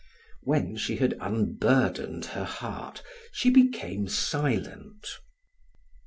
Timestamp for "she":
0.77-0.95, 3.31-3.51